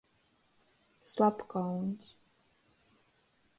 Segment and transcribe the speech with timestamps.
[1.11, 2.09] Slapkauņs.